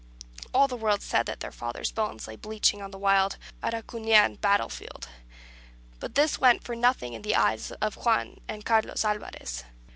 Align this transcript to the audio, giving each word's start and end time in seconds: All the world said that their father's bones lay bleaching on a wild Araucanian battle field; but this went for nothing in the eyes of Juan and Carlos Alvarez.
All 0.51 0.67
the 0.67 0.75
world 0.75 1.03
said 1.03 1.27
that 1.27 1.41
their 1.41 1.51
father's 1.51 1.91
bones 1.91 2.27
lay 2.27 2.35
bleaching 2.35 2.81
on 2.81 2.91
a 2.91 2.97
wild 2.97 3.37
Araucanian 3.61 4.33
battle 4.41 4.67
field; 4.67 5.09
but 5.99 6.15
this 6.15 6.39
went 6.41 6.63
for 6.63 6.75
nothing 6.75 7.13
in 7.13 7.21
the 7.21 7.35
eyes 7.35 7.71
of 7.73 7.97
Juan 7.97 8.39
and 8.47 8.65
Carlos 8.65 9.05
Alvarez. 9.05 9.63